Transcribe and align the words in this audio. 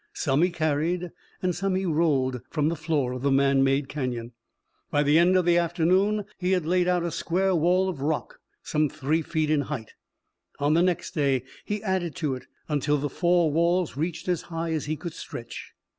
Some 0.13 0.41
he 0.41 0.49
carried 0.49 1.11
and 1.43 1.53
some 1.53 1.75
he 1.75 1.85
rolled 1.85 2.41
from 2.49 2.69
the 2.69 2.75
floor 2.75 3.11
of 3.13 3.21
the 3.21 3.29
man 3.29 3.63
made 3.63 3.87
canyon. 3.87 4.31
By 4.89 5.03
the 5.03 5.19
end 5.19 5.37
of 5.37 5.45
the 5.45 5.59
afternoon 5.59 6.25
he 6.39 6.53
had 6.53 6.65
laid 6.65 6.87
out 6.87 7.03
a 7.03 7.11
square 7.11 7.53
wall 7.53 7.87
of 7.87 8.01
rock 8.01 8.39
some 8.63 8.89
three 8.89 9.21
feet 9.21 9.51
in 9.51 9.61
height. 9.61 9.93
On 10.57 10.73
the 10.73 10.81
next 10.81 11.11
day 11.11 11.43
he 11.65 11.83
added 11.83 12.15
to 12.15 12.33
it 12.33 12.47
until 12.67 12.97
the 12.97 13.09
four 13.11 13.51
walls 13.51 13.95
reached 13.95 14.27
as 14.27 14.41
high 14.49 14.71
as 14.71 14.85
he 14.85 14.95
could 14.97 15.13
stretch. 15.13 15.73